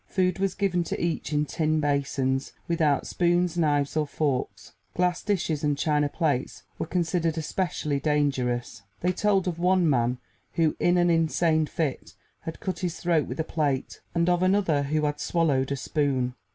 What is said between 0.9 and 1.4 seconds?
each